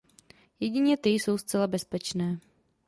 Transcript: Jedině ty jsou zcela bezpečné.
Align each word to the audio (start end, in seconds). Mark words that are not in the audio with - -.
Jedině 0.59 0.97
ty 0.97 1.09
jsou 1.09 1.37
zcela 1.37 1.67
bezpečné. 1.67 2.39